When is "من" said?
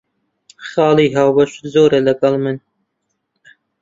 2.43-2.57